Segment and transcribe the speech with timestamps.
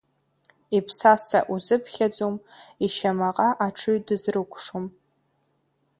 [0.77, 2.35] Иԥсаса узыԥхьаӡом,
[2.85, 4.85] ишьамаҟа аҽыҩ дызрыкәшом.